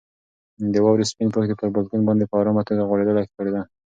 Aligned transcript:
د 0.73 0.75
واورې 0.83 1.05
سپین 1.11 1.27
پوښ 1.33 1.43
پر 1.59 1.69
بالکن 1.75 1.99
باندې 2.07 2.25
په 2.27 2.35
ارامه 2.41 2.61
توګه 2.67 2.87
غوړېدلی 2.89 3.27
ښکارېده. 3.29 3.61